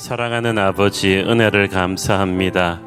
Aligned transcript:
사랑하는 0.00 0.56
아버지 0.56 1.14
은혜를 1.18 1.68
감사합니다. 1.68 2.80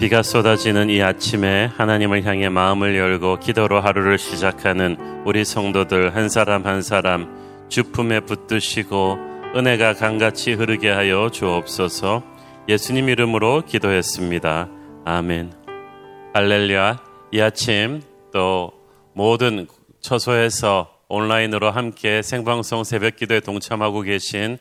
비가 0.00 0.22
쏟아지는 0.22 0.88
이 0.88 1.02
아침에 1.02 1.66
하나님을 1.76 2.24
향해 2.24 2.48
마음을 2.48 2.96
열고 2.96 3.40
기도로 3.40 3.82
하루를 3.82 4.16
시작하는 4.16 4.96
우리 5.26 5.44
성도들 5.44 6.16
한 6.16 6.30
사람 6.30 6.64
한 6.64 6.80
사람 6.80 7.66
주품에 7.68 8.20
붙드시고 8.20 9.18
은혜가 9.54 9.92
강같이 9.92 10.54
흐르게 10.54 10.88
하여 10.88 11.28
주옵소서 11.30 12.22
예수님 12.70 13.10
이름으로 13.10 13.64
기도했습니다. 13.66 14.70
아멘. 15.04 15.52
할렐루야. 16.32 17.04
이 17.32 17.40
아침 17.42 18.00
또 18.32 18.72
모든 19.12 19.66
처소에서 20.00 20.88
온라인으로 21.08 21.70
함께 21.70 22.22
생방송 22.22 22.82
새벽 22.82 23.16
기도에 23.16 23.40
동참하고 23.40 24.00
계신 24.00 24.56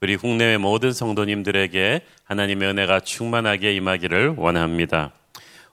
우리 0.00 0.16
국내외 0.16 0.58
모든 0.58 0.92
성도님들에게 0.92 2.02
하나님의 2.22 2.68
은혜가 2.68 3.00
충만하게 3.00 3.74
임하기를 3.74 4.34
원합니다. 4.36 5.10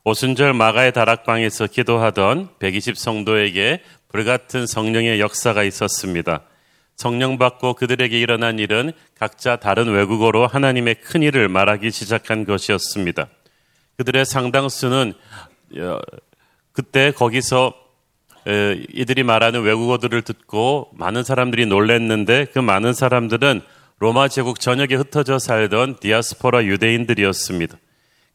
오순절 0.04 0.54
마가의 0.54 0.94
다락방에서 0.94 1.68
기도하던 1.68 2.50
120 2.58 2.98
성도에게 2.98 3.82
불같은 4.10 4.66
성령의 4.66 5.20
역사가 5.20 5.64
있었습니다. 5.64 6.42
성령 6.96 7.38
받고 7.38 7.76
그들에게 7.76 8.20
일어난 8.20 8.58
일은 8.58 8.94
각자 9.14 9.58
다른 9.58 9.90
외국어로 9.90 10.48
하나님의 10.48 10.96
큰 11.02 11.22
일을 11.22 11.48
말하기 11.48 11.92
시작한 11.92 12.46
것이었습니다. 12.46 13.28
그들의 13.98 14.26
상당수는 14.26 15.14
어, 15.78 16.00
그때 16.72 17.12
거기서 17.12 17.76
이들이 18.94 19.24
말하는 19.24 19.62
외국어들을 19.62 20.22
듣고 20.24 20.90
많은 20.94 21.24
사람들이 21.24 21.66
놀랐는데 21.66 22.46
그 22.54 22.60
많은 22.60 22.94
사람들은 22.94 23.62
로마 24.00 24.28
제국 24.28 24.60
전역에 24.60 24.96
흩어져 24.96 25.40
살던 25.40 25.98
디아스포라 26.02 26.66
유대인들이었습니다. 26.66 27.78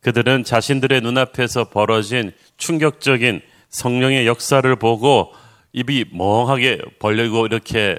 그들은 0.00 0.44
자신들의 0.44 1.02
눈앞에서 1.02 1.64
벌어진 1.68 2.32
충격적인 2.56 3.42
성령의 3.68 4.26
역사를 4.26 4.74
보고 4.76 5.34
입이 5.72 6.06
멍하게 6.12 6.80
벌리고 6.98 7.44
이렇게 7.44 7.98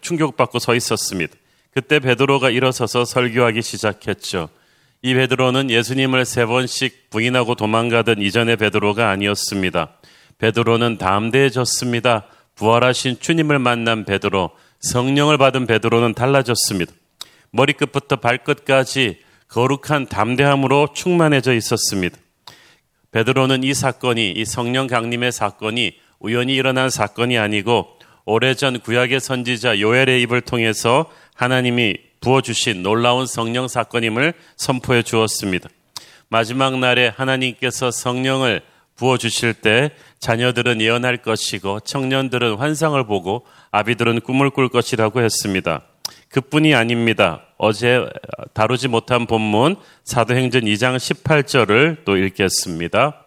충격받고 0.00 0.58
서 0.58 0.74
있었습니다. 0.74 1.34
그때 1.70 2.00
베드로가 2.00 2.50
일어서서 2.50 3.04
설교하기 3.04 3.62
시작했죠. 3.62 4.48
이 5.02 5.14
베드로는 5.14 5.70
예수님을 5.70 6.24
세 6.24 6.44
번씩 6.44 7.10
부인하고 7.10 7.54
도망가던 7.54 8.20
이전의 8.20 8.56
베드로가 8.56 9.08
아니었습니다. 9.10 9.90
베드로는 10.38 10.98
담대해졌습니다. 10.98 12.26
부활하신 12.56 13.20
주님을 13.20 13.60
만난 13.60 14.04
베드로, 14.04 14.50
성령을 14.80 15.38
받은 15.38 15.66
베드로는 15.66 16.14
달라졌습니다. 16.14 16.92
머리끝부터 17.50 18.16
발끝까지 18.16 19.18
거룩한 19.48 20.06
담대함으로 20.06 20.88
충만해져 20.94 21.54
있었습니다. 21.54 22.16
베드로는 23.10 23.64
이 23.64 23.74
사건이 23.74 24.32
이 24.32 24.44
성령 24.44 24.86
강림의 24.86 25.32
사건이 25.32 25.94
우연히 26.20 26.54
일어난 26.54 26.90
사건이 26.90 27.38
아니고 27.38 27.88
오래전 28.24 28.80
구약의 28.80 29.20
선지자 29.20 29.80
요엘의 29.80 30.20
입을 30.22 30.42
통해서 30.42 31.10
하나님이 31.34 31.96
부어주신 32.20 32.82
놀라운 32.82 33.26
성령 33.26 33.68
사건임을 33.68 34.34
선포해 34.56 35.02
주었습니다. 35.02 35.68
마지막 36.28 36.78
날에 36.78 37.08
하나님께서 37.08 37.90
성령을 37.90 38.60
부어주실 38.98 39.54
때 39.54 39.90
자녀들은 40.18 40.80
예언할 40.80 41.18
것이고 41.18 41.80
청년들은 41.80 42.56
환상을 42.56 43.02
보고 43.06 43.46
아비들은 43.70 44.20
꿈을 44.20 44.50
꿀 44.50 44.68
것이라고 44.68 45.22
했습니다. 45.22 45.82
그뿐이 46.30 46.74
아닙니다. 46.74 47.42
어제 47.56 48.04
다루지 48.52 48.88
못한 48.88 49.26
본문 49.26 49.76
사도행전 50.04 50.62
2장 50.62 50.96
18절을 50.96 52.04
또 52.04 52.16
읽겠습니다. 52.16 53.24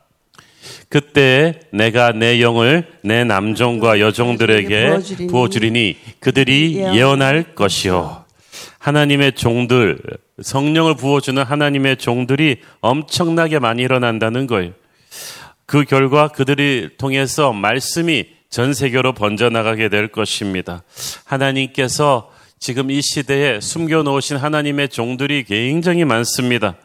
그때 0.89 1.59
내가 1.71 2.11
내 2.11 2.41
영을 2.41 2.85
내 3.01 3.23
남종과 3.23 3.99
여종들에게 3.99 5.27
부어주리니 5.29 5.97
그들이 6.19 6.75
예언할 6.77 7.55
것이요. 7.55 8.25
하나님의 8.77 9.33
종들, 9.33 9.99
성령을 10.41 10.95
부어주는 10.95 11.41
하나님의 11.41 11.97
종들이 11.97 12.57
엄청나게 12.81 13.59
많이 13.59 13.83
일어난다는 13.83 14.47
거예요. 14.47 14.73
그 15.71 15.85
결과 15.85 16.27
그들이 16.27 16.89
통해서 16.97 17.53
말씀이 17.53 18.25
전 18.49 18.73
세계로 18.73 19.13
번져나가게 19.13 19.87
될 19.87 20.09
것입니다. 20.09 20.83
하나님께서 21.23 22.29
지금 22.59 22.91
이 22.91 23.01
시대에 23.01 23.61
숨겨놓으신 23.61 24.35
하나님의 24.35 24.89
종들이 24.89 25.45
굉장히 25.45 26.03
많습니다. 26.03 26.75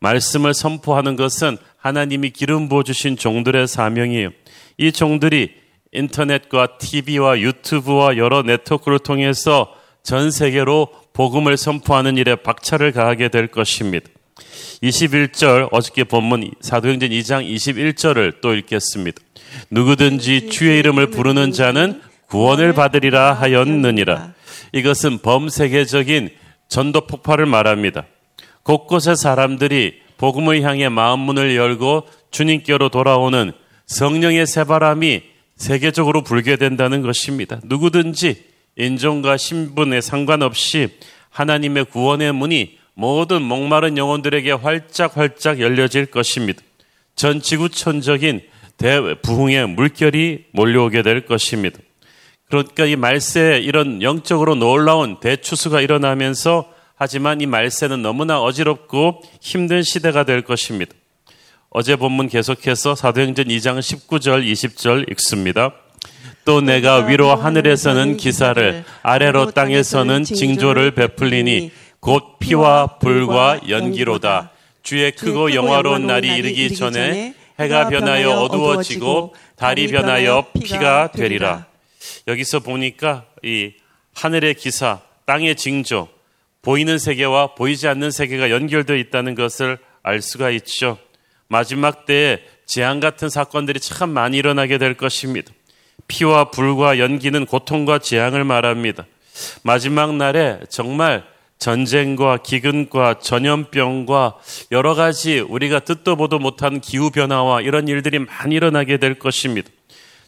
말씀을 0.00 0.54
선포하는 0.54 1.14
것은 1.14 1.56
하나님이 1.76 2.30
기름 2.30 2.68
부어주신 2.68 3.16
종들의 3.16 3.68
사명이에요. 3.68 4.30
이 4.76 4.90
종들이 4.90 5.52
인터넷과 5.92 6.78
TV와 6.78 7.38
유튜브와 7.38 8.16
여러 8.16 8.42
네트워크를 8.42 8.98
통해서 8.98 9.72
전 10.02 10.32
세계로 10.32 10.88
복음을 11.12 11.56
선포하는 11.56 12.16
일에 12.16 12.34
박차를 12.34 12.90
가하게 12.90 13.28
될 13.28 13.46
것입니다. 13.46 14.08
21절 14.82 15.68
어저께 15.70 16.04
본문 16.04 16.50
사도행전 16.60 17.10
2장 17.10 17.48
21절을 17.48 18.40
또 18.40 18.54
읽겠습니다. 18.54 19.20
누구든지 19.70 20.48
주의 20.48 20.78
이름을 20.78 21.08
부르는 21.10 21.52
자는 21.52 22.00
구원을 22.28 22.72
받으리라 22.72 23.34
하였느니라. 23.34 24.32
이것은 24.72 25.18
범세계적인 25.18 26.30
전도 26.68 27.06
폭발을 27.06 27.46
말합니다. 27.46 28.06
곳곳의 28.62 29.16
사람들이 29.16 30.00
복음을 30.16 30.62
향해 30.62 30.88
마음 30.88 31.20
문을 31.20 31.56
열고 31.56 32.06
주님께로 32.30 32.88
돌아오는 32.88 33.52
성령의 33.86 34.46
새바람이 34.46 35.22
세계적으로 35.56 36.22
불게 36.22 36.56
된다는 36.56 37.02
것입니다. 37.02 37.60
누구든지 37.64 38.44
인종과 38.76 39.36
신분에 39.36 40.00
상관없이 40.00 40.88
하나님의 41.30 41.86
구원의 41.86 42.32
문이 42.32 42.78
모든 42.94 43.42
목마른 43.42 43.96
영혼들에게 43.96 44.52
활짝 44.52 45.16
활짝 45.16 45.60
열려질 45.60 46.06
것입니다. 46.06 46.62
전 47.14 47.40
지구촌적인 47.40 48.42
대부흥의 48.76 49.68
물결이 49.68 50.46
몰려오게 50.52 51.02
될 51.02 51.26
것입니다. 51.26 51.78
그러니까 52.48 52.84
이 52.84 52.96
말세에 52.96 53.60
이런 53.60 54.02
영적으로 54.02 54.54
놀라운 54.54 55.20
대추수가 55.20 55.80
일어나면서 55.80 56.70
하지만 56.94 57.40
이 57.40 57.46
말세는 57.46 58.02
너무나 58.02 58.40
어지럽고 58.40 59.22
힘든 59.40 59.82
시대가 59.82 60.24
될 60.24 60.42
것입니다. 60.42 60.92
어제 61.70 61.96
본문 61.96 62.28
계속해서 62.28 62.94
사도행전 62.94 63.46
2장 63.46 63.78
19절 63.78 64.46
20절 64.46 65.10
읽습니다. 65.12 65.72
또 66.44 66.60
내가 66.60 67.06
위로 67.06 67.34
하늘에서는 67.34 68.16
기사를 68.16 68.84
아래로 69.02 69.52
땅에서는 69.52 70.24
징조를 70.24 70.90
베풀리니 70.90 71.70
곧 72.02 72.40
피와 72.40 72.98
불과 72.98 73.60
연기로다. 73.68 74.50
주의 74.82 75.12
크고 75.12 75.54
영화로운 75.54 76.08
날이 76.08 76.36
이르기 76.36 76.74
전에 76.74 77.32
해가 77.60 77.90
변하여 77.90 78.40
어두워지고 78.40 79.36
달이 79.54 79.86
변하여 79.86 80.46
피가 80.52 81.12
되리라. 81.12 81.66
여기서 82.26 82.58
보니까 82.58 83.26
이 83.44 83.74
하늘의 84.14 84.54
기사, 84.54 85.00
땅의 85.26 85.54
징조, 85.54 86.08
보이는 86.60 86.98
세계와 86.98 87.54
보이지 87.54 87.86
않는 87.86 88.10
세계가 88.10 88.50
연결되어 88.50 88.96
있다는 88.96 89.36
것을 89.36 89.78
알 90.02 90.22
수가 90.22 90.50
있죠. 90.50 90.98
마지막 91.46 92.04
때에 92.04 92.40
재앙 92.66 92.98
같은 92.98 93.28
사건들이 93.28 93.78
참 93.78 94.10
많이 94.10 94.38
일어나게 94.38 94.76
될 94.76 94.94
것입니다. 94.94 95.52
피와 96.08 96.50
불과 96.50 96.98
연기는 96.98 97.46
고통과 97.46 98.00
재앙을 98.00 98.42
말합니다. 98.42 99.06
마지막 99.62 100.16
날에 100.16 100.58
정말 100.68 101.30
전쟁과 101.62 102.38
기근과 102.38 103.20
전염병과 103.20 104.34
여러 104.72 104.96
가지 104.96 105.38
우리가 105.38 105.78
듣도 105.78 106.16
보도 106.16 106.40
못한 106.40 106.80
기후변화와 106.80 107.60
이런 107.60 107.86
일들이 107.86 108.18
많이 108.18 108.56
일어나게 108.56 108.96
될 108.96 109.16
것입니다. 109.16 109.70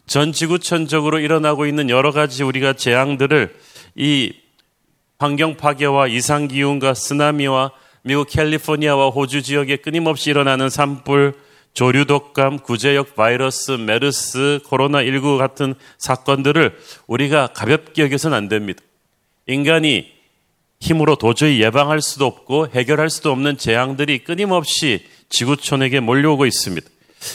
전 0.07 0.31
지구촌적으로 0.31 1.19
일어나고 1.19 1.65
있는 1.65 1.89
여러 1.89 2.11
가지 2.11 2.43
우리가 2.43 2.71
재앙들을 2.73 3.53
이 3.95 4.31
환경 5.19 5.57
파괴와 5.57 6.07
이상 6.07 6.47
기온과 6.47 6.93
쓰나미와 6.93 7.71
미국 8.03 8.29
캘리포니아와 8.29 9.09
호주 9.09 9.41
지역에 9.41 9.75
끊임없이 9.75 10.29
일어나는 10.29 10.69
산불, 10.69 11.33
조류 11.73 12.05
독감, 12.05 12.59
구제역 12.59 13.15
바이러스, 13.15 13.71
메르스, 13.71 14.61
코로나 14.65 15.03
19 15.03 15.37
같은 15.37 15.75
사건들을 15.97 16.77
우리가 17.07 17.47
가볍게 17.47 18.03
여겨서는 18.03 18.37
안 18.37 18.47
됩니다. 18.47 18.81
인간이 19.47 20.14
힘으로 20.85 21.15
도저히 21.15 21.61
예방할 21.61 21.99
수도 21.99 22.27
없고 22.27 22.67
해결할 22.67 23.09
수도 23.09 23.31
없는 23.31 23.57
재앙들이 23.57 24.19
끊임없이 24.19 25.03
지구촌에게 25.29 25.99
몰려오고 25.99 26.45
있습니다. 26.45 26.87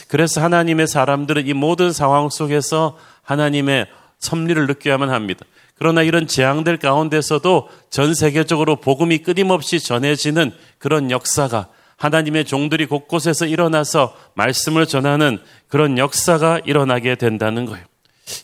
그래서 0.07 0.41
하나님의 0.41 0.87
사람들은 0.87 1.49
이 1.49 1.53
모든 1.53 1.93
상황 1.93 2.29
속에서 2.29 2.97
하나님의 3.23 3.87
섭리를 4.21 4.67
느껴야만 4.69 5.11
합니다. 5.11 5.45
그러나 5.75 6.03
이런 6.03 6.29
재앙들 6.29 6.77
가운데서도 6.77 7.69
전 7.91 8.15
세계적으로 8.15 8.77
복음이 8.77 9.19
끊임없이 9.19 9.81
전해지는 9.81 10.53
그런 10.79 11.11
역사가 11.11 11.69
하나님의 11.97 12.45
종들이 12.45 12.87
곳곳에서 12.87 13.47
일어나서 13.47 14.17
말씀을 14.35 14.87
전하는 14.87 15.39
그런 15.69 15.99
역사가 15.99 16.61
일어나게 16.65 17.17
된다는 17.17 17.67
거예요. 17.67 17.85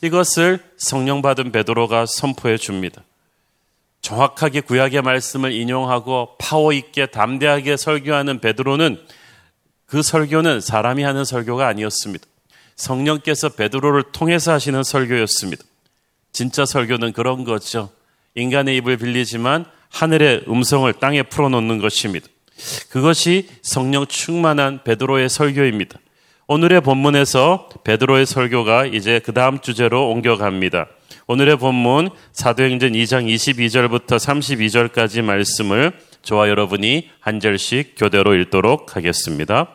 이것을 0.03 0.61
성령 0.79 1.23
받은 1.23 1.53
베드로가 1.53 2.07
선포해 2.07 2.57
줍니다. 2.57 3.03
정확하게 4.07 4.61
구약의 4.61 5.03
말씀을 5.03 5.51
인용하고 5.51 6.37
파워 6.39 6.73
있게 6.73 7.07
담대하게 7.07 7.77
설교하는 7.77 8.39
베드로는 8.39 9.01
그 9.85 10.01
설교는 10.01 10.61
사람이 10.61 11.03
하는 11.03 11.25
설교가 11.25 11.67
아니었습니다. 11.67 12.25
성령께서 12.77 13.49
베드로를 13.49 14.05
통해서 14.13 14.53
하시는 14.53 14.85
설교였습니다. 14.85 15.65
진짜 16.31 16.65
설교는 16.65 17.15
그런 17.15 17.43
거죠. 17.43 17.91
인간의 18.37 18.77
입을 18.77 18.97
빌리지만 18.99 19.65
하늘의 19.89 20.45
음성을 20.47 20.93
땅에 20.93 21.25
풀어놓는 21.25 21.79
것입니다. 21.79 22.29
그것이 22.91 23.49
성령 23.63 24.07
충만한 24.07 24.85
베드로의 24.85 25.29
설교입니다. 25.29 25.99
오늘의 26.47 26.81
본문에서 26.83 27.71
베드로의 27.83 28.27
설교가 28.27 28.87
이제 28.87 29.19
그 29.19 29.33
다음 29.33 29.59
주제로 29.59 30.11
옮겨갑니다. 30.11 30.87
오늘의 31.29 31.59
본문 31.59 32.11
사도행전 32.31 32.93
2장 32.93 33.27
22절부터 33.27 34.15
32절까지 34.15 35.23
말씀을 35.23 35.91
저와 36.23 36.49
여러분이 36.49 37.09
한 37.19 37.41
절씩 37.41 37.95
교대로 37.97 38.33
읽도록 38.35 38.95
하겠습니다. 38.95 39.67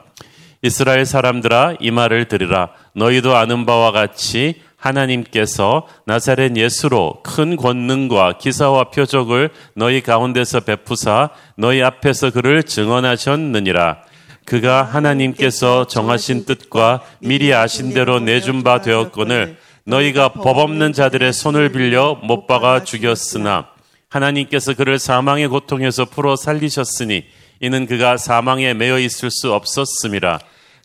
이스라엘 0.61 1.05
사람들아 1.05 1.75
이 1.81 1.91
말을 1.91 2.29
들으라 2.29 2.69
너희도 2.93 3.35
아는 3.35 3.65
바와 3.65 3.91
같이 3.91 4.61
하나님께서 4.77 5.87
나사렛 6.05 6.55
예수로 6.55 7.21
큰 7.21 7.57
권능과 7.57 8.37
기사와 8.37 8.85
표적을 8.85 9.49
너희 9.75 9.99
가운데서 9.99 10.61
베푸사 10.61 11.31
너희 11.57 11.83
앞에서 11.83 12.31
그를 12.31 12.63
증언하셨느니라. 12.63 14.03
그가 14.45 14.83
하나님께서 14.83 15.85
정하신 15.85 16.45
뜻과 16.45 17.01
미리 17.19 17.53
아신 17.53 17.93
대로 17.93 18.21
내준 18.21 18.63
바 18.63 18.81
되었거늘 18.81 19.57
너희가 19.85 20.29
법 20.29 20.57
없는 20.57 20.93
자들의 20.93 21.33
손을 21.33 21.71
빌려 21.71 22.19
못 22.23 22.47
박아 22.47 22.83
죽였으나 22.83 23.67
하나님께서 24.09 24.73
그를 24.73 24.99
사망의 24.99 25.47
고통에서 25.47 26.05
풀어 26.05 26.35
살리셨으니 26.35 27.23
이는 27.61 27.85
그가 27.85 28.17
사망에 28.17 28.73
매여 28.73 28.99
있을 28.99 29.29
수 29.31 29.53
없었음이라. 29.53 30.39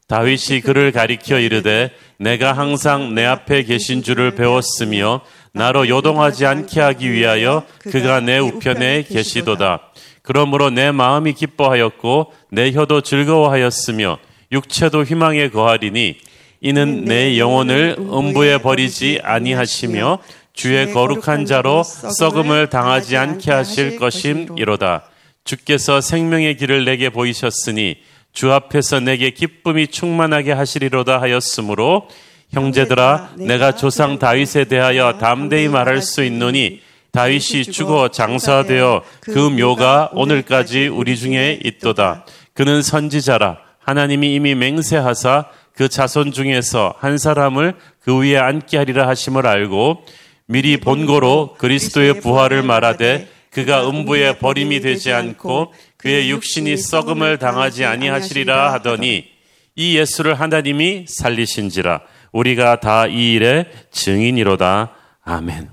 다윗이 0.09 0.61
그를 0.61 0.93
가리켜 0.93 1.41
이르되 1.41 1.91
내가 2.19 2.53
항상 2.53 3.15
내 3.15 3.25
앞에 3.25 3.65
계신 3.65 4.05
줄을 4.05 4.37
배웠으며 4.37 5.23
나로 5.53 5.89
요동하지 5.89 6.47
않게 6.47 6.81
하기 6.81 7.11
위하여 7.11 7.65
그가 7.81 8.21
내 8.21 8.39
우편에 8.39 9.03
계시도다. 9.03 9.81
그러므로 10.23 10.71
내 10.71 10.93
마음이 10.93 11.33
기뻐하였고 11.33 12.33
내 12.53 12.71
혀도 12.73 13.01
즐거워하였으며 13.01 14.19
육체도 14.53 15.05
희망에 15.05 15.51
거하리니 15.51 16.19
이는 16.61 17.05
내 17.05 17.39
영혼을 17.39 17.97
음부에 17.99 18.59
버리지 18.59 19.21
아니하시며 19.23 20.19
주의 20.53 20.93
거룩한 20.93 21.45
자로 21.45 21.83
썩음을 21.83 22.69
당하지 22.71 23.17
않게 23.17 23.51
하실 23.51 23.99
것임이로다. 23.99 25.05
주께서 25.45 26.01
생명의 26.01 26.57
길을 26.57 26.85
내게 26.85 27.11
보이셨으니 27.11 27.97
주 28.33 28.53
앞에서 28.53 29.01
내게 29.01 29.31
기쁨이 29.31 29.87
충만하게 29.87 30.53
하시리로다 30.53 31.21
하였으므로 31.21 32.09
형제들아 32.51 33.31
내가 33.39 33.73
조상 33.73 34.19
다윗에 34.19 34.65
대하여 34.65 35.19
담대히 35.19 35.69
말할 35.69 36.03
수 36.03 36.23
있노니 36.25 36.81
다윗이 37.13 37.65
죽어 37.65 38.09
장사되어 38.09 39.03
그 39.21 39.39
묘가 39.39 40.11
오늘까지 40.13 40.89
우리 40.89 41.17
중에 41.17 41.61
있도다. 41.65 42.27
그는 42.53 42.83
선지자라 42.83 43.59
하나님이 43.79 44.35
이미 44.35 44.55
맹세하사 44.55 45.47
그 45.77 45.89
자손 45.89 46.33
중에서 46.33 46.95
한 46.99 47.19
사람을 47.19 47.75
그 48.01 48.19
위에 48.19 48.39
앉게 48.39 48.79
하리라 48.79 49.07
하심을 49.09 49.47
알고 49.47 50.05
미리 50.47 50.79
본고로 50.79 51.57
그리스도의 51.59 52.21
부활을 52.21 52.63
말하되 52.63 53.29
그가 53.51 53.89
음부에 53.89 54.39
버림이 54.39 54.81
되지 54.81 55.13
않고 55.13 55.73
그의 55.97 56.31
육신이 56.31 56.77
썩음을 56.77 57.39
당하지 57.39 57.85
아니하시리라 57.85 58.73
하더니 58.73 59.27
이 59.75 59.97
예수를 59.97 60.35
하나님이 60.35 61.05
살리신지라 61.09 62.01
우리가 62.33 62.81
다 62.81 63.07
이 63.07 63.35
일의 63.35 63.67
증인이로다. 63.91 64.95
아멘. 65.25 65.71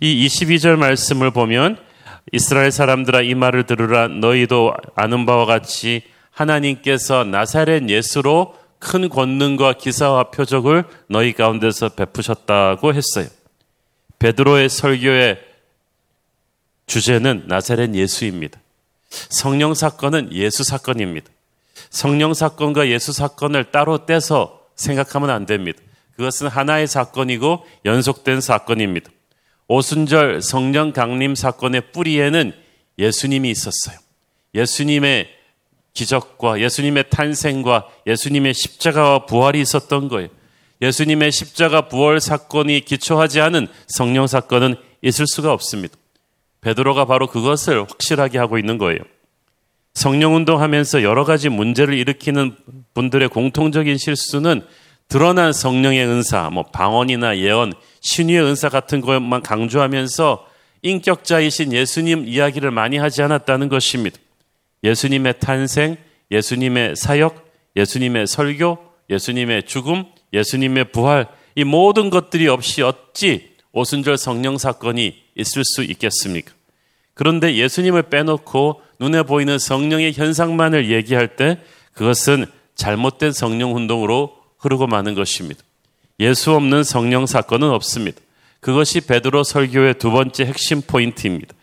이 0.00 0.26
22절 0.26 0.76
말씀을 0.76 1.30
보면 1.30 1.78
이스라엘 2.32 2.70
사람들아 2.70 3.22
이 3.22 3.34
말을 3.34 3.64
들으라 3.64 4.08
너희도 4.08 4.74
아는 4.94 5.26
바와 5.26 5.46
같이 5.46 6.02
하나님께서 6.32 7.24
나사렛 7.24 7.88
예수로 7.88 8.54
큰 8.78 9.08
권능과 9.08 9.74
기사와 9.74 10.30
표적을 10.30 10.84
너희 11.08 11.32
가운데서 11.32 11.90
베푸셨다고 11.90 12.94
했어요. 12.94 13.26
베드로의 14.18 14.68
설교의 14.68 15.38
주제는 16.86 17.44
나사렛 17.46 17.94
예수입니다. 17.94 18.60
성령 19.10 19.74
사건은 19.74 20.32
예수 20.32 20.64
사건입니다. 20.64 21.28
성령 21.90 22.34
사건과 22.34 22.88
예수 22.88 23.12
사건을 23.12 23.70
따로 23.70 24.06
떼서 24.06 24.62
생각하면 24.74 25.30
안 25.30 25.46
됩니다. 25.46 25.80
그것은 26.16 26.48
하나의 26.48 26.86
사건이고 26.86 27.66
연속된 27.84 28.40
사건입니다. 28.40 29.10
오순절 29.68 30.42
성령 30.42 30.92
강림 30.92 31.34
사건의 31.34 31.92
뿌리에는 31.92 32.52
예수님이 32.98 33.50
있었어요. 33.50 33.98
예수님의 34.54 35.28
기적과 35.96 36.60
예수님의 36.60 37.06
탄생과 37.10 37.88
예수님의 38.06 38.54
십자가와 38.54 39.26
부활이 39.26 39.60
있었던 39.60 40.08
거예요. 40.08 40.28
예수님의 40.82 41.32
십자가 41.32 41.88
부활 41.88 42.20
사건이 42.20 42.82
기초하지 42.82 43.40
않은 43.40 43.66
성령 43.88 44.26
사건은 44.26 44.76
있을 45.02 45.26
수가 45.26 45.52
없습니다. 45.52 45.96
베드로가 46.60 47.06
바로 47.06 47.26
그것을 47.26 47.80
확실하게 47.80 48.38
하고 48.38 48.58
있는 48.58 48.76
거예요. 48.76 48.98
성령 49.94 50.36
운동하면서 50.36 51.02
여러 51.02 51.24
가지 51.24 51.48
문제를 51.48 51.94
일으키는 51.94 52.56
분들의 52.92 53.28
공통적인 53.30 53.96
실수는 53.96 54.62
드러난 55.08 55.52
성령의 55.52 56.04
은사, 56.04 56.50
뭐 56.50 56.64
방언이나 56.64 57.38
예언, 57.38 57.72
신유의 58.02 58.42
은사 58.42 58.68
같은 58.68 59.00
것만 59.00 59.42
강조하면서 59.42 60.46
인격자이신 60.82 61.72
예수님 61.72 62.28
이야기를 62.28 62.70
많이 62.70 62.98
하지 62.98 63.22
않았다는 63.22 63.68
것입니다. 63.68 64.18
예수님의 64.86 65.34
탄생, 65.40 65.96
예수님의 66.30 66.94
사역, 66.94 67.50
예수님의 67.74 68.28
설교, 68.28 68.78
예수님의 69.10 69.64
죽음, 69.64 70.04
예수님의 70.32 70.92
부활, 70.92 71.26
이 71.56 71.64
모든 71.64 72.08
것들이 72.08 72.46
없이 72.46 72.82
어찌 72.82 73.50
오순절 73.72 74.16
성령 74.16 74.58
사건이 74.58 75.16
있을 75.34 75.64
수 75.64 75.82
있겠습니까? 75.82 76.52
그런데 77.14 77.56
예수님을 77.56 78.04
빼놓고 78.04 78.82
눈에 79.00 79.24
보이는 79.24 79.58
성령의 79.58 80.12
현상만을 80.12 80.90
얘기할 80.90 81.34
때 81.36 81.58
그것은 81.92 82.46
잘못된 82.76 83.32
성령 83.32 83.74
운동으로 83.74 84.36
흐르고 84.58 84.86
마는 84.86 85.14
것입니다. 85.14 85.62
예수 86.20 86.52
없는 86.52 86.84
성령 86.84 87.26
사건은 87.26 87.70
없습니다. 87.70 88.20
그것이 88.60 89.00
베드로 89.00 89.42
설교의 89.42 89.94
두 89.98 90.10
번째 90.10 90.44
핵심 90.44 90.80
포인트입니다. 90.80 91.55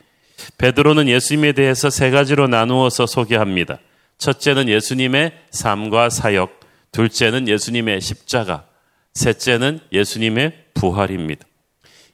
베드로는 0.57 1.07
예수님에 1.07 1.53
대해서 1.53 1.89
세 1.89 2.11
가지로 2.11 2.47
나누어서 2.47 3.05
소개합니다. 3.05 3.79
첫째는 4.17 4.69
예수님의 4.69 5.33
삶과 5.51 6.09
사역, 6.09 6.59
둘째는 6.91 7.47
예수님의 7.47 8.01
십자가, 8.01 8.65
셋째는 9.13 9.79
예수님의 9.91 10.53
부활입니다. 10.73 11.45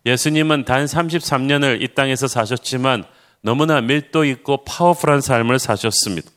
예수님은 0.06 0.66
단 0.66 0.86
33년을 0.86 1.82
이 1.82 1.90
땅에서 1.94 2.28
사셨지만 2.28 3.04
너무나 3.42 3.82
밀도 3.82 4.26
있고 4.26 4.64
파워풀한 4.64 5.22
삶을 5.22 5.60
사셨습니다. 5.60 6.30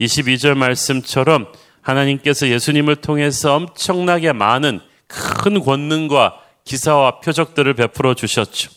22절 0.00 0.56
말씀처럼 0.56 1.52
하나님께서 1.82 2.48
예수님을 2.48 2.96
통해서 2.96 3.56
엄청나게 3.56 4.32
많은 4.32 4.80
큰 5.06 5.62
권능과 5.62 6.40
기사와 6.64 7.20
표적들을 7.20 7.74
베풀어 7.74 8.14
주셨죠. 8.14 8.70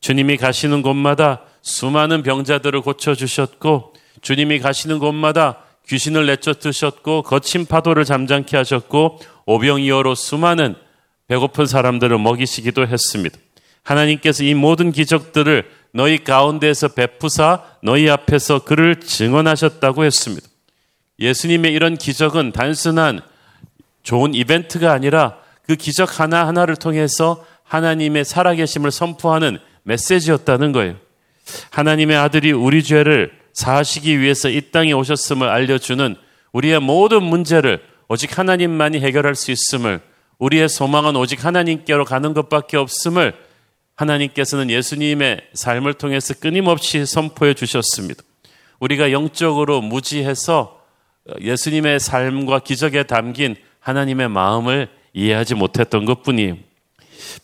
주님이 0.00 0.36
가시는 0.36 0.82
곳마다 0.82 1.42
수많은 1.62 2.22
병자들을 2.22 2.80
고쳐 2.82 3.14
주셨고 3.14 3.94
주님이 4.20 4.58
가시는 4.58 4.98
곳마다 4.98 5.58
귀신을 5.88 6.26
내쫓으셨고 6.26 7.22
거친 7.22 7.66
파도를 7.66 8.04
잠잠케 8.04 8.56
하셨고 8.56 9.20
오병이어로 9.46 10.14
수많은 10.14 10.74
배고픈 11.28 11.66
사람들을 11.66 12.18
먹이시기도 12.18 12.86
했습니다. 12.86 13.38
하나님께서 13.82 14.44
이 14.44 14.54
모든 14.54 14.92
기적들을 14.92 15.68
너희 15.92 16.22
가운데에서 16.22 16.88
베푸사 16.88 17.64
너희 17.82 18.08
앞에서 18.08 18.60
그를 18.60 19.00
증언하셨다고 19.00 20.04
했습니다. 20.04 20.46
예수님의 21.18 21.72
이런 21.72 21.96
기적은 21.96 22.52
단순한 22.52 23.20
좋은 24.02 24.34
이벤트가 24.34 24.92
아니라 24.92 25.36
그 25.66 25.76
기적 25.76 26.20
하나하나를 26.20 26.76
통해서 26.76 27.44
하나님의 27.64 28.24
살아계심을 28.24 28.90
선포하는 28.90 29.58
메시지였다는 29.84 30.72
거예요. 30.72 30.96
하나님의 31.70 32.16
아들이 32.16 32.52
우리 32.52 32.82
죄를 32.82 33.32
사하시기 33.52 34.20
위해서 34.20 34.48
이 34.48 34.60
땅에 34.70 34.92
오셨음을 34.92 35.48
알려주는 35.48 36.16
우리의 36.52 36.80
모든 36.80 37.22
문제를 37.22 37.82
오직 38.08 38.38
하나님만이 38.38 39.00
해결할 39.00 39.34
수 39.34 39.50
있음을 39.50 40.00
우리의 40.38 40.68
소망은 40.68 41.16
오직 41.16 41.44
하나님께로 41.44 42.04
가는 42.04 42.34
것밖에 42.34 42.76
없음을 42.76 43.34
하나님께서는 43.94 44.70
예수님의 44.70 45.40
삶을 45.54 45.94
통해서 45.94 46.34
끊임없이 46.34 47.06
선포해 47.06 47.54
주셨습니다. 47.54 48.22
우리가 48.80 49.12
영적으로 49.12 49.80
무지해서 49.80 50.80
예수님의 51.40 52.00
삶과 52.00 52.60
기적에 52.60 53.04
담긴 53.04 53.54
하나님의 53.78 54.28
마음을 54.28 54.88
이해하지 55.12 55.54
못했던 55.54 56.04
것 56.04 56.22
뿐이에요. 56.22 56.56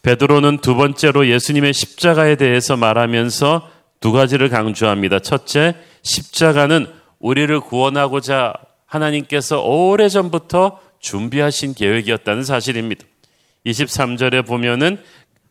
베드로는 0.02 0.58
두 0.58 0.74
번째로 0.74 1.28
예수님의 1.28 1.72
십자가에 1.72 2.34
대해서 2.36 2.76
말하면서 2.76 3.70
두 4.00 4.12
가지를 4.12 4.48
강조합니다. 4.48 5.18
첫째, 5.20 5.74
십자가는 6.02 6.86
우리를 7.18 7.60
구원하고자 7.60 8.54
하나님께서 8.86 9.60
오래전부터 9.60 10.80
준비하신 11.00 11.74
계획이었다는 11.74 12.44
사실입니다. 12.44 13.04
23절에 13.66 14.46
보면은 14.46 14.98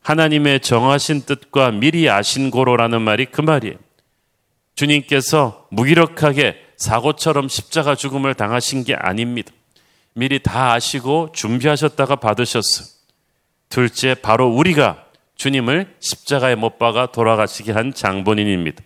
하나님의 0.02 0.62
정하신 0.62 1.24
뜻과 1.24 1.72
미리 1.72 2.10
아신 2.10 2.50
고로라는 2.50 3.02
말이 3.02 3.26
그 3.26 3.42
말이에요. 3.42 3.76
주님께서 4.76 5.68
무기력하게 5.72 6.56
사고처럼 6.78 7.50
십자가 7.50 7.96
죽음을 7.96 8.34
당하신 8.34 8.84
게 8.84 8.96
아닙니다. 8.96 9.52
미리 10.14 10.40
다 10.40 10.74
아시고 10.74 11.32
준비하셨다가 11.34 12.16
받으셨어요. 12.18 12.88
둘째, 13.70 14.16
바로 14.16 14.48
우리가 14.48 15.07
주님을 15.38 15.96
십자가에 16.00 16.56
못 16.56 16.78
박아 16.80 17.08
돌아가시게 17.08 17.72
한 17.72 17.94
장본인입니다. 17.94 18.84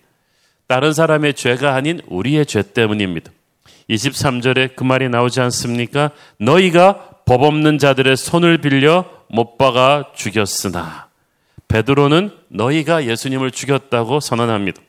다른 0.67 0.93
사람의 0.93 1.33
죄가 1.33 1.73
아닌 1.75 2.01
우리의 2.07 2.45
죄 2.45 2.61
때문입니다. 2.61 3.31
23절에 3.89 4.75
그 4.75 4.83
말이 4.83 5.09
나오지 5.09 5.41
않습니까? 5.41 6.11
너희가 6.37 7.09
법 7.25 7.43
없는 7.43 7.77
자들의 7.77 8.15
손을 8.15 8.59
빌려 8.59 9.05
못 9.29 9.57
박아 9.57 10.11
죽였으나 10.15 11.07
베드로는 11.67 12.31
너희가 12.49 13.05
예수님을 13.05 13.51
죽였다고 13.51 14.19
선언합니다. 14.19 14.81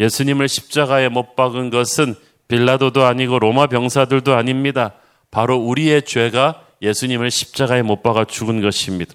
예수님을 0.00 0.48
십자가에 0.48 1.08
못 1.08 1.36
박은 1.36 1.70
것은 1.70 2.14
빌라도도 2.48 3.04
아니고 3.04 3.38
로마 3.38 3.66
병사들도 3.66 4.34
아닙니다. 4.34 4.92
바로 5.30 5.56
우리의 5.56 6.02
죄가 6.02 6.62
예수님을 6.80 7.30
십자가에 7.30 7.82
못 7.82 8.02
박아 8.02 8.24
죽은 8.24 8.60
것입니다. 8.60 9.14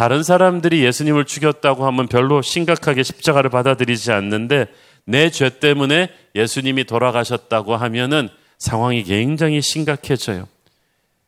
다른 0.00 0.22
사람들이 0.22 0.82
예수님을 0.82 1.26
죽였다고 1.26 1.84
하면 1.84 2.08
별로 2.08 2.40
심각하게 2.40 3.02
십자가를 3.02 3.50
받아들이지 3.50 4.12
않는데 4.12 4.64
내 5.04 5.28
죄 5.28 5.58
때문에 5.58 6.08
예수님이 6.34 6.84
돌아가셨다고 6.84 7.76
하면은 7.76 8.30
상황이 8.56 9.02
굉장히 9.02 9.60
심각해져요. 9.60 10.48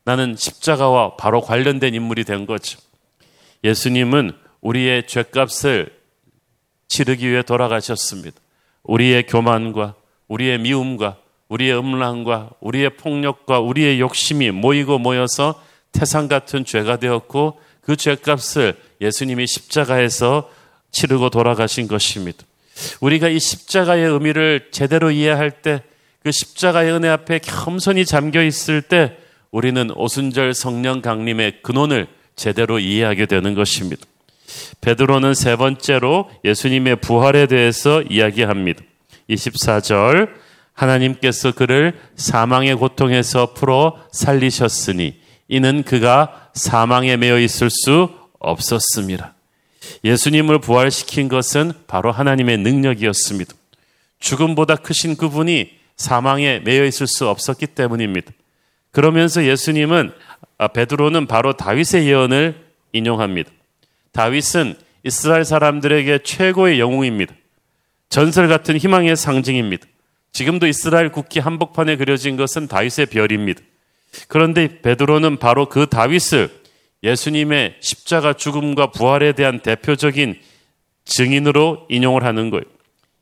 나는 0.04 0.36
십자가와 0.38 1.16
바로 1.16 1.42
관련된 1.42 1.92
인물이 1.92 2.24
된 2.24 2.46
거죠. 2.46 2.78
예수님은 3.62 4.32
우리의 4.62 5.06
죄값을 5.06 5.94
치르기 6.88 7.28
위해 7.28 7.42
돌아가셨습니다. 7.42 8.40
우리의 8.84 9.26
교만과 9.26 9.96
우리의 10.28 10.58
미움과 10.60 11.18
우리의 11.50 11.78
음란과 11.78 12.52
우리의 12.60 12.96
폭력과 12.96 13.60
우리의 13.60 14.00
욕심이 14.00 14.50
모이고 14.50 14.98
모여서 14.98 15.62
태산 15.92 16.26
같은 16.26 16.64
죄가 16.64 16.96
되었고 16.96 17.60
그 17.82 17.96
죄값을 17.96 18.76
예수님이 19.00 19.46
십자가에서 19.46 20.50
치르고 20.90 21.30
돌아가신 21.30 21.88
것입니다. 21.88 22.44
우리가 23.00 23.28
이 23.28 23.38
십자가의 23.38 24.06
의미를 24.06 24.68
제대로 24.72 25.10
이해할 25.10 25.62
때 25.62 25.82
그 26.22 26.30
십자가의 26.30 26.92
은혜 26.92 27.08
앞에 27.08 27.40
겸손히 27.40 28.04
잠겨 28.06 28.42
있을 28.42 28.80
때 28.80 29.16
우리는 29.50 29.90
오순절 29.94 30.54
성령 30.54 31.02
강림의 31.02 31.62
근원을 31.62 32.06
제대로 32.36 32.78
이해하게 32.78 33.26
되는 33.26 33.54
것입니다. 33.54 34.06
베드로는 34.80 35.34
세 35.34 35.56
번째로 35.56 36.30
예수님의 36.44 36.96
부활에 36.96 37.46
대해서 37.46 38.02
이야기합니다. 38.02 38.82
24절 39.28 40.30
하나님께서 40.74 41.52
그를 41.52 41.98
사망의 42.16 42.76
고통에서 42.76 43.52
풀어 43.54 43.98
살리셨으니 44.12 45.20
이는 45.52 45.82
그가 45.82 46.48
사망에 46.54 47.18
매여 47.18 47.38
있을 47.38 47.68
수 47.68 48.08
없었습니다. 48.38 49.34
예수님을 50.02 50.60
부활시킨 50.60 51.28
것은 51.28 51.72
바로 51.86 52.10
하나님의 52.10 52.56
능력이었습니다. 52.56 53.52
죽음보다 54.18 54.76
크신 54.76 55.14
그분이 55.14 55.72
사망에 55.96 56.60
매여 56.60 56.86
있을 56.86 57.06
수 57.06 57.28
없었기 57.28 57.66
때문입니다. 57.66 58.32
그러면서 58.92 59.44
예수님은 59.44 60.12
아, 60.56 60.68
베드로는 60.68 61.26
바로 61.26 61.52
다윗의 61.52 62.06
예언을 62.06 62.64
인용합니다. 62.94 63.50
다윗은 64.12 64.76
이스라엘 65.04 65.44
사람들에게 65.44 66.20
최고의 66.24 66.80
영웅입니다. 66.80 67.34
전설 68.08 68.48
같은 68.48 68.78
희망의 68.78 69.16
상징입니다. 69.16 69.86
지금도 70.32 70.66
이스라엘 70.66 71.12
국기 71.12 71.40
한복판에 71.40 71.96
그려진 71.96 72.38
것은 72.38 72.68
다윗의 72.68 73.06
별입니다. 73.06 73.60
그런데 74.28 74.80
베드로는 74.80 75.38
바로 75.38 75.68
그 75.68 75.86
다윗을 75.86 76.50
예수님의 77.02 77.76
십자가 77.80 78.32
죽음과 78.32 78.90
부활에 78.90 79.32
대한 79.32 79.60
대표적인 79.60 80.38
증인으로 81.04 81.86
인용을 81.88 82.24
하는 82.24 82.50
거예요. 82.50 82.64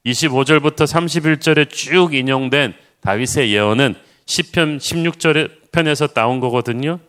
25절부터 0.06 0.84
31절에 0.84 1.70
쭉 1.70 2.14
인용된 2.14 2.74
다윗의 3.00 3.52
예언은 3.52 3.94
10편 4.26 4.78
16절 4.78 5.50
편에서 5.72 6.08
나온 6.08 6.40
거거든요. 6.40 7.00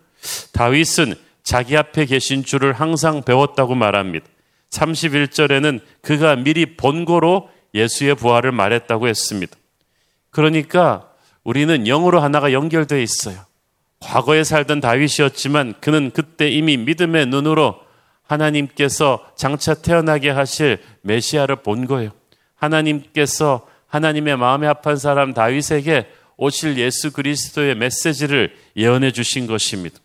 다윗은 0.53 1.15
자기 1.43 1.75
앞에 1.75 2.05
계신 2.05 2.43
줄을 2.43 2.73
항상 2.73 3.23
배웠다고 3.23 3.75
말합니다. 3.75 4.25
31절에는 4.69 5.81
그가 6.01 6.35
미리 6.35 6.77
본고로 6.77 7.49
예수의 7.73 8.15
부활을 8.15 8.51
말했다고 8.51 9.07
했습니다. 9.07 9.55
그러니까 10.29 11.09
우리는 11.43 11.83
영으로 11.85 12.21
하나가 12.21 12.53
연결되어 12.53 12.99
있어요. 12.99 13.45
과거에 14.01 14.43
살던 14.43 14.81
다윗이었지만 14.81 15.75
그는 15.79 16.11
그때 16.11 16.49
이미 16.49 16.75
믿음의 16.75 17.27
눈으로 17.27 17.79
하나님께서 18.23 19.31
장차 19.35 19.73
태어나게 19.73 20.29
하실 20.29 20.79
메시아를 21.01 21.57
본 21.57 21.85
거예요. 21.85 22.11
하나님께서 22.55 23.67
하나님의 23.87 24.37
마음에 24.37 24.67
합한 24.67 24.97
사람 24.97 25.33
다윗에게 25.33 26.07
오실 26.37 26.77
예수 26.77 27.11
그리스도의 27.11 27.75
메시지를 27.75 28.55
예언해 28.75 29.11
주신 29.11 29.47
것입니다. 29.47 29.99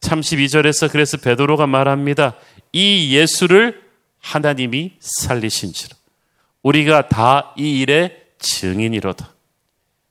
32절에서 0.00 0.90
그래서 0.90 1.16
베드로가 1.16 1.66
말합니다. 1.66 2.34
이 2.72 3.16
예수를 3.16 3.80
하나님이 4.20 4.92
살리신지라. 5.00 5.96
우리가 6.62 7.08
다 7.08 7.54
이 7.56 7.80
일의 7.80 8.16
증인이로다. 8.38 9.32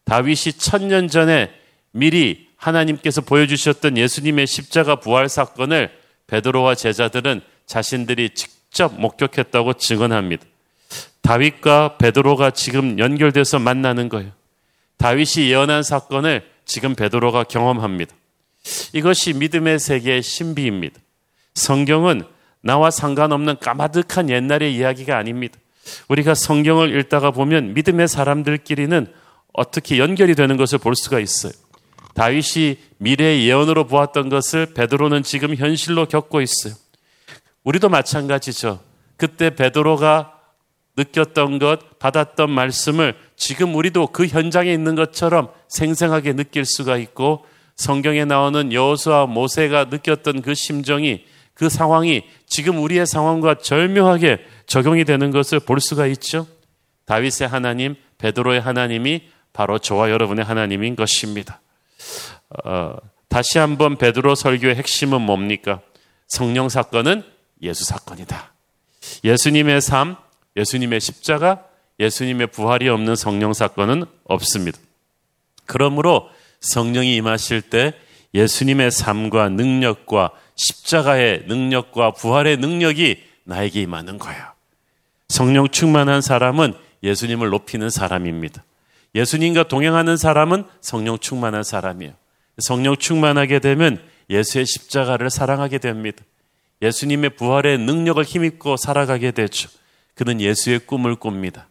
다윗이 0.05 0.53
천년 0.57 1.07
전에 1.07 1.51
미리 1.91 2.48
하나님께서 2.59 3.21
보여주셨던 3.21 3.97
예수님의 3.97 4.45
십자가 4.45 4.97
부활 4.97 5.29
사건을 5.29 5.89
베드로와 6.27 6.75
제자들은 6.75 7.41
자신들이 7.65 8.31
직접 8.31 8.93
목격했다고 8.99 9.73
증언합니다. 9.73 10.43
다윗과 11.21 11.97
베드로가 11.97 12.51
지금 12.51 12.99
연결돼서 12.99 13.59
만나는 13.59 14.09
거예요. 14.09 14.31
다윗이 14.97 15.49
예언한 15.49 15.83
사건을 15.83 16.43
지금 16.65 16.95
베드로가 16.95 17.45
경험합니다. 17.45 18.13
이것이 18.93 19.33
믿음의 19.33 19.79
세계의 19.79 20.21
신비입니다. 20.21 20.99
성경은 21.55 22.23
나와 22.61 22.91
상관없는 22.91 23.59
까마득한 23.59 24.29
옛날의 24.29 24.75
이야기가 24.75 25.17
아닙니다. 25.17 25.57
우리가 26.09 26.35
성경을 26.35 26.99
읽다가 26.99 27.31
보면 27.31 27.73
믿음의 27.73 28.07
사람들끼리는 28.07 29.07
어떻게 29.53 29.97
연결이 29.97 30.35
되는 30.35 30.57
것을 30.57 30.77
볼 30.77 30.95
수가 30.95 31.19
있어요. 31.19 31.53
다윗이 32.13 32.77
미래의 32.97 33.47
예언으로 33.47 33.85
보았던 33.87 34.29
것을 34.29 34.73
베드로는 34.73 35.23
지금 35.23 35.55
현실로 35.55 36.05
겪고 36.05 36.41
있어요. 36.41 36.73
우리도 37.63 37.89
마찬가지죠. 37.89 38.79
그때 39.17 39.49
베드로가 39.55 40.33
느꼈던 40.97 41.59
것, 41.59 41.99
받았던 41.99 42.49
말씀을 42.49 43.15
지금 43.35 43.75
우리도 43.75 44.07
그 44.07 44.27
현장에 44.27 44.71
있는 44.71 44.95
것처럼 44.95 45.49
생생하게 45.69 46.33
느낄 46.33 46.65
수가 46.65 46.97
있고 46.97 47.45
성경에 47.75 48.25
나오는 48.25 48.73
여호수아 48.73 49.25
모세가 49.27 49.85
느꼈던 49.85 50.41
그 50.41 50.53
심정이 50.53 51.23
그 51.53 51.69
상황이 51.69 52.23
지금 52.45 52.81
우리의 52.81 53.05
상황과 53.05 53.55
절묘하게 53.55 54.39
적용이 54.65 55.05
되는 55.05 55.31
것을 55.31 55.59
볼 55.59 55.79
수가 55.79 56.07
있죠. 56.07 56.47
다윗의 57.05 57.47
하나님, 57.47 57.95
베드로의 58.17 58.61
하나님이 58.61 59.23
바로 59.53 59.79
저와 59.79 60.09
여러분의 60.09 60.45
하나님인 60.45 60.95
것입니다. 60.95 61.61
어, 62.65 62.95
다시 63.27 63.59
한번 63.59 63.97
베드로 63.97 64.35
설교의 64.35 64.75
핵심은 64.75 65.21
뭡니까? 65.21 65.81
성령 66.27 66.69
사건은 66.69 67.23
예수 67.61 67.85
사건이다. 67.85 68.53
예수님의 69.23 69.81
삶, 69.81 70.15
예수님의 70.55 70.99
십자가, 70.99 71.65
예수님의 71.99 72.47
부활이 72.47 72.89
없는 72.89 73.15
성령 73.15 73.53
사건은 73.53 74.05
없습니다. 74.23 74.79
그러므로 75.65 76.29
성령이 76.61 77.15
임하실 77.15 77.61
때 77.61 77.93
예수님의 78.33 78.91
삶과 78.91 79.49
능력과 79.49 80.31
십자가의 80.55 81.45
능력과 81.47 82.11
부활의 82.11 82.57
능력이 82.57 83.23
나에게 83.43 83.81
임하는 83.81 84.17
거예요. 84.17 84.43
성령 85.27 85.67
충만한 85.69 86.21
사람은 86.21 86.73
예수님을 87.03 87.49
높이는 87.49 87.89
사람입니다. 87.89 88.63
예수님과 89.15 89.63
동행하는 89.63 90.17
사람은 90.17 90.65
성령 90.81 91.17
충만한 91.17 91.63
사람이에요. 91.63 92.13
성령 92.59 92.95
충만하게 92.95 93.59
되면 93.59 94.01
예수의 94.29 94.65
십자가를 94.65 95.29
사랑하게 95.29 95.79
됩니다. 95.79 96.23
예수님의 96.81 97.31
부활의 97.31 97.79
능력을 97.79 98.23
힘입고 98.23 98.77
살아가게 98.77 99.31
되죠. 99.31 99.69
그는 100.15 100.39
예수의 100.39 100.79
꿈을 100.79 101.15
꿉니다. 101.15 101.67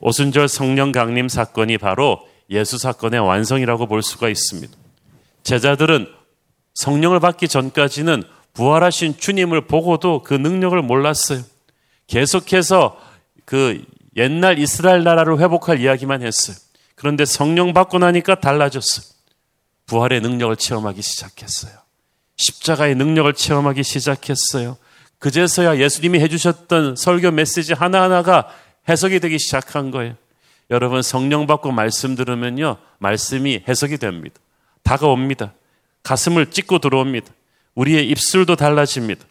오순절 0.00 0.48
성령 0.48 0.92
강림 0.92 1.28
사건이 1.28 1.78
바로 1.78 2.28
예수 2.50 2.78
사건의 2.78 3.20
완성이라고 3.20 3.86
볼 3.86 4.02
수가 4.02 4.28
있습니다. 4.28 4.72
제자들은 5.42 6.06
성령을 6.74 7.20
받기 7.20 7.48
전까지는 7.48 8.22
부활하신 8.54 9.16
주님을 9.16 9.66
보고도 9.66 10.22
그 10.22 10.34
능력을 10.34 10.80
몰랐어요. 10.82 11.42
계속해서 12.06 12.98
그 13.44 13.84
옛날 14.16 14.58
이스라엘 14.58 15.02
나라를 15.04 15.38
회복할 15.38 15.80
이야기만 15.80 16.22
했어요. 16.22 16.56
그런데 16.94 17.24
성령 17.24 17.72
받고 17.72 17.98
나니까 17.98 18.40
달라졌어요. 18.40 19.04
부활의 19.86 20.20
능력을 20.20 20.54
체험하기 20.56 21.02
시작했어요. 21.02 21.72
십자가의 22.36 22.94
능력을 22.94 23.32
체험하기 23.34 23.82
시작했어요. 23.82 24.76
그제서야 25.18 25.78
예수님이 25.78 26.20
해주셨던 26.20 26.96
설교 26.96 27.30
메시지 27.30 27.74
하나하나가 27.74 28.48
해석이 28.88 29.20
되기 29.20 29.38
시작한 29.38 29.90
거예요. 29.90 30.14
여러분 30.70 31.02
성령 31.02 31.46
받고 31.46 31.72
말씀 31.72 32.14
들으면요. 32.14 32.76
말씀이 32.98 33.64
해석이 33.68 33.98
됩니다. 33.98 34.40
다가옵니다. 34.82 35.52
가슴을 36.02 36.50
찢고 36.50 36.78
들어옵니다. 36.78 37.32
우리의 37.74 38.08
입술도 38.08 38.56
달라집니다. 38.56 39.24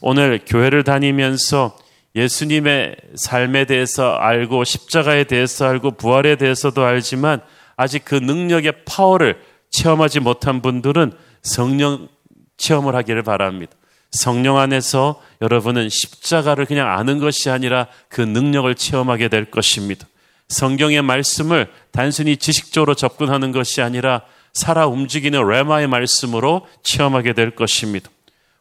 오늘 0.00 0.40
교회를 0.46 0.84
다니면서 0.84 1.76
예수님의 2.14 2.96
삶에 3.16 3.64
대해서 3.64 4.14
알고 4.14 4.64
십자가에 4.64 5.24
대해서 5.24 5.66
알고 5.66 5.92
부활에 5.92 6.36
대해서도 6.36 6.84
알지만 6.84 7.40
아직 7.76 8.04
그 8.04 8.14
능력의 8.14 8.84
파워를 8.84 9.40
체험하지 9.70 10.20
못한 10.20 10.62
분들은 10.62 11.12
성령 11.42 12.08
체험을 12.56 12.94
하기를 12.96 13.22
바랍니다. 13.22 13.72
성령 14.10 14.58
안에서 14.58 15.22
여러분은 15.42 15.88
십자가를 15.90 16.66
그냥 16.66 16.90
아는 16.90 17.18
것이 17.18 17.50
아니라 17.50 17.86
그 18.08 18.20
능력을 18.20 18.74
체험하게 18.74 19.28
될 19.28 19.50
것입니다. 19.50 20.06
성경의 20.48 21.02
말씀을 21.02 21.70
단순히 21.92 22.36
지식적으로 22.36 22.94
접근하는 22.94 23.52
것이 23.52 23.82
아니라 23.82 24.22
살아 24.54 24.86
움직이는 24.86 25.46
레마의 25.46 25.86
말씀으로 25.88 26.66
체험하게 26.82 27.34
될 27.34 27.50
것입니다. 27.50 28.10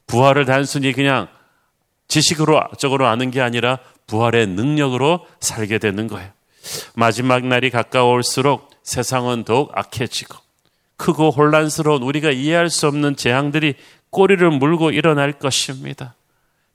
부활을 0.05 0.45
단순히 0.45 0.91
그냥 0.91 1.27
지식으로 2.07 2.61
적으로 2.77 3.07
아는 3.07 3.31
게 3.31 3.41
아니라 3.41 3.79
부활의 4.07 4.47
능력으로 4.47 5.25
살게 5.39 5.77
되는 5.77 6.07
거예요. 6.07 6.29
마지막 6.95 7.45
날이 7.45 7.69
가까울수록 7.69 8.69
세상은 8.83 9.43
더욱 9.43 9.71
악해지고 9.73 10.35
크고 10.95 11.29
혼란스러운 11.31 12.01
우리가 12.01 12.31
이해할 12.31 12.69
수 12.69 12.87
없는 12.87 13.15
재앙들이 13.15 13.75
꼬리를 14.09 14.49
물고 14.51 14.91
일어날 14.91 15.33
것입니다. 15.33 16.15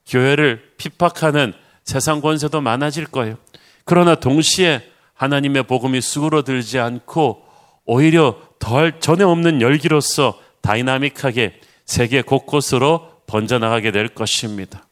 교회를 0.06 0.72
핍박하는 0.76 1.54
세상 1.84 2.20
권세도 2.20 2.60
많아질 2.60 3.06
거예요. 3.06 3.36
그러나 3.84 4.14
동시에 4.14 4.86
하나님의 5.14 5.64
복음이 5.64 6.00
수그러들지 6.00 6.78
않고 6.78 7.44
오히려 7.84 8.36
덜 8.58 9.00
전에 9.00 9.24
없는 9.24 9.60
열기로서 9.60 10.40
다이나믹하게 10.60 11.60
세계 11.84 12.22
곳곳으로 12.22 13.10
번져나가게 13.26 13.90
될 13.90 14.08
것입니다. 14.08 14.86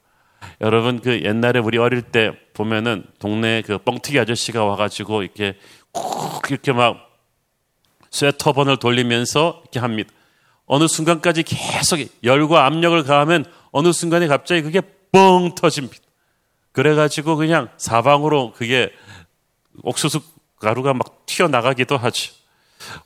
여러분 0.61 1.01
그 1.01 1.23
옛날에 1.23 1.59
우리 1.59 1.79
어릴 1.79 2.03
때 2.03 2.33
보면은 2.55 3.05
동네 3.19 3.63
그 3.63 3.79
뻥튀기 3.79 4.19
아저씨가 4.19 4.65
와가지고 4.65 5.23
이렇게 5.23 5.57
쿡 5.93 6.51
이렇게 6.51 6.73
막 6.73 7.11
쇠터번을 8.11 8.79
돌리면서 8.79 9.61
이렇게 9.63 9.81
합니다. 9.81 10.11
어느 10.67 10.87
순간까지 10.87 11.43
계속 11.43 11.99
열과 12.23 12.67
압력을 12.67 13.03
가하면 13.03 13.45
어느 13.73 13.93
순간에 13.93 14.27
갑자기 14.27 14.63
그게 14.63 14.81
뻥 15.13 15.55
터집니다. 15.55 15.99
그래가지고 16.73 17.37
그냥 17.37 17.69
사방으로 17.77 18.53
그게 18.53 18.93
옥수수 19.83 20.21
가루가 20.61 20.95
막 20.95 21.27
튀어나가기도 21.27 21.97
하죠. 21.97 22.33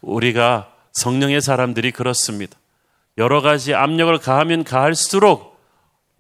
우리가 0.00 0.72
성령의 0.92 1.40
사람들이 1.40 1.90
그렇습니다. 1.92 2.58
여러 3.16 3.40
가지 3.40 3.74
압력을 3.74 4.16
가하면 4.18 4.64
가할수록 4.64 5.53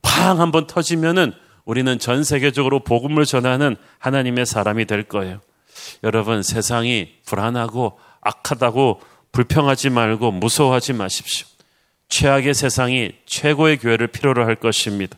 팡 0.04 0.40
한번 0.40 0.66
터지면은 0.66 1.32
우리는 1.64 1.98
전 1.98 2.22
세계적으로 2.22 2.80
복음을 2.80 3.24
전하는 3.24 3.76
하나님의 3.98 4.46
사람이 4.46 4.84
될 4.84 5.04
거예요. 5.04 5.40
여러분 6.04 6.42
세상이 6.42 7.08
불안하고 7.26 7.98
악하다고 8.20 9.00
불평하지 9.32 9.90
말고 9.90 10.30
무서워하지 10.30 10.92
마십시오. 10.92 11.46
최악의 12.08 12.54
세상이 12.54 13.12
최고의 13.26 13.78
교회를 13.78 14.08
필요로 14.08 14.44
할 14.44 14.56
것입니다. 14.56 15.16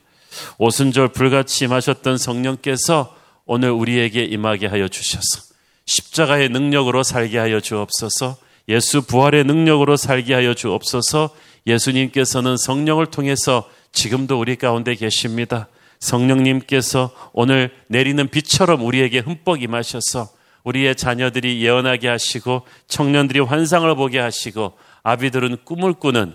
오순절 0.58 1.08
불같이 1.08 1.64
임하셨던 1.64 2.16
성령께서 2.18 3.14
오늘 3.44 3.70
우리에게 3.70 4.24
임하게 4.24 4.66
하여 4.66 4.88
주셔서 4.88 5.42
십자가의 5.86 6.48
능력으로 6.48 7.02
살게 7.02 7.38
하여 7.38 7.60
주옵소서 7.60 8.36
예수 8.68 9.02
부활의 9.02 9.44
능력으로 9.44 9.96
살게 9.96 10.34
하여 10.34 10.54
주옵소서 10.54 11.30
예수님께서는 11.66 12.56
성령을 12.56 13.06
통해서 13.06 13.68
지금도 13.96 14.38
우리 14.38 14.56
가운데 14.56 14.94
계십니다. 14.94 15.68
성령님께서 16.00 17.10
오늘 17.32 17.70
내리는 17.88 18.28
빛처럼 18.28 18.84
우리에게 18.84 19.20
흠뻑 19.20 19.62
임하셔서 19.62 20.28
우리의 20.64 20.96
자녀들이 20.96 21.64
예언하게 21.64 22.08
하시고 22.08 22.66
청년들이 22.88 23.40
환상을 23.40 23.92
보게 23.96 24.18
하시고 24.18 24.74
아비들은 25.02 25.64
꿈을 25.64 25.94
꾸는 25.94 26.34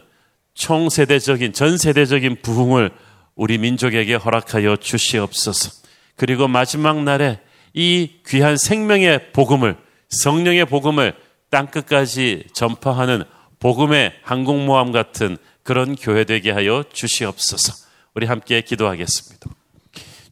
총세대적인 0.55 1.53
전 1.53 1.77
세대적인 1.77 2.41
부흥을 2.41 2.89
우리 3.35 3.59
민족에게 3.59 4.15
허락하여 4.15 4.77
주시옵소서. 4.77 5.71
그리고 6.15 6.47
마지막 6.47 7.03
날에 7.03 7.39
이 7.73 8.09
귀한 8.27 8.57
생명의 8.57 9.33
복음을 9.33 9.77
성령의 10.09 10.65
복음을 10.65 11.13
땅 11.51 11.67
끝까지 11.67 12.45
전파하는 12.53 13.23
복음의 13.59 14.13
항공모함 14.23 14.91
같은 14.91 15.37
그런 15.63 15.95
교회 15.95 16.23
되게 16.23 16.51
하여 16.51 16.83
주시옵소서. 16.91 17.73
우리 18.13 18.25
함께 18.25 18.61
기도하겠습니다. 18.61 19.49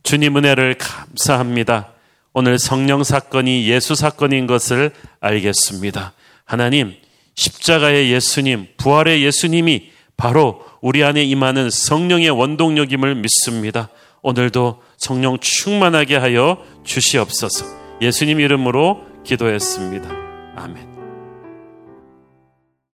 주님 0.03 0.37
은혜를 0.37 0.75
감사합니다. 0.77 1.93
오늘 2.33 2.59
성령 2.59 3.03
사건이 3.03 3.67
예수 3.67 3.95
사건인 3.95 4.47
것을 4.47 4.91
알겠습니다. 5.19 6.13
하나님, 6.45 6.95
십자가의 7.35 8.11
예수님, 8.11 8.67
부활의 8.77 9.23
예수님이 9.23 9.91
바로 10.17 10.65
우리 10.81 11.03
안에 11.03 11.23
임하는 11.23 11.69
성령의 11.69 12.29
원동력임을 12.29 13.15
믿습니다. 13.15 13.89
오늘도 14.21 14.81
성령 14.97 15.39
충만하게 15.39 16.17
하여 16.17 16.63
주시옵소서. 16.83 17.65
예수님 18.01 18.39
이름으로 18.39 19.05
기도했습니다. 19.23 20.09
아멘. 20.55 20.88